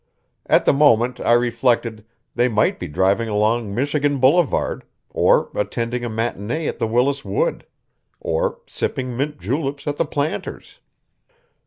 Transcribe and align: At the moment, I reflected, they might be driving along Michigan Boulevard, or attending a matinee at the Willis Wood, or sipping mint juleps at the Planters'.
At 0.47 0.65
the 0.65 0.73
moment, 0.73 1.19
I 1.19 1.33
reflected, 1.33 2.03
they 2.33 2.47
might 2.47 2.79
be 2.79 2.87
driving 2.87 3.29
along 3.29 3.75
Michigan 3.75 4.17
Boulevard, 4.17 4.83
or 5.11 5.49
attending 5.53 6.03
a 6.03 6.09
matinee 6.09 6.65
at 6.65 6.79
the 6.79 6.87
Willis 6.87 7.23
Wood, 7.23 7.67
or 8.19 8.61
sipping 8.65 9.15
mint 9.15 9.39
juleps 9.39 9.85
at 9.85 9.97
the 9.97 10.05
Planters'. 10.05 10.79